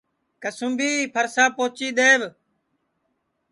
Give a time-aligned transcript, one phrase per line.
[0.41, 2.27] کسُُونٚمبی پھرساپ پوچی دؔیوَ